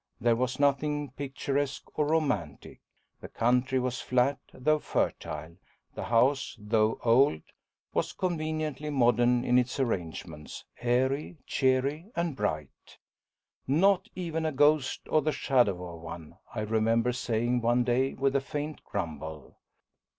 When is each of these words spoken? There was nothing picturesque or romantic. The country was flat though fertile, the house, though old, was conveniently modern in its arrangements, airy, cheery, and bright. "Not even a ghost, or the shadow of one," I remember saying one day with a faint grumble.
There 0.19 0.35
was 0.35 0.59
nothing 0.59 1.11
picturesque 1.11 1.87
or 1.93 2.07
romantic. 2.07 2.79
The 3.19 3.27
country 3.27 3.77
was 3.77 4.01
flat 4.01 4.39
though 4.51 4.79
fertile, 4.79 5.57
the 5.93 6.05
house, 6.05 6.57
though 6.59 6.99
old, 7.03 7.43
was 7.93 8.11
conveniently 8.11 8.89
modern 8.89 9.43
in 9.43 9.59
its 9.59 9.79
arrangements, 9.79 10.65
airy, 10.79 11.37
cheery, 11.45 12.09
and 12.15 12.35
bright. 12.35 12.97
"Not 13.67 14.07
even 14.15 14.43
a 14.43 14.51
ghost, 14.51 15.01
or 15.07 15.21
the 15.21 15.31
shadow 15.31 15.93
of 15.93 16.01
one," 16.01 16.39
I 16.51 16.61
remember 16.61 17.13
saying 17.13 17.61
one 17.61 17.83
day 17.83 18.15
with 18.15 18.35
a 18.35 18.41
faint 18.41 18.83
grumble. 18.83 19.59